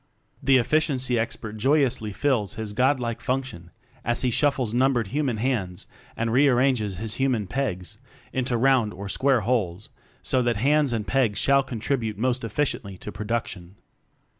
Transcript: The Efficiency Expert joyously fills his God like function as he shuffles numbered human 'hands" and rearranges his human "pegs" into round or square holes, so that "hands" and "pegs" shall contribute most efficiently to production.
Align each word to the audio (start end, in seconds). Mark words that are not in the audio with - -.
The 0.41 0.57
Efficiency 0.57 1.19
Expert 1.19 1.57
joyously 1.57 2.11
fills 2.11 2.55
his 2.55 2.73
God 2.73 2.99
like 2.99 3.21
function 3.21 3.69
as 4.03 4.23
he 4.23 4.31
shuffles 4.31 4.73
numbered 4.73 5.09
human 5.09 5.37
'hands" 5.37 5.85
and 6.17 6.33
rearranges 6.33 6.97
his 6.97 7.17
human 7.17 7.45
"pegs" 7.45 7.99
into 8.33 8.57
round 8.57 8.93
or 8.95 9.07
square 9.07 9.41
holes, 9.41 9.89
so 10.23 10.41
that 10.41 10.55
"hands" 10.55 10.91
and 10.91 11.05
"pegs" 11.05 11.37
shall 11.37 11.61
contribute 11.61 12.17
most 12.17 12.43
efficiently 12.43 12.97
to 12.97 13.11
production. 13.11 13.75